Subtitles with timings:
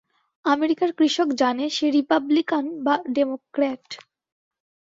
[0.45, 3.85] আমেরিকার কৃষক জানে, সে রিপাবলিকান বা ডেমোক্রাট।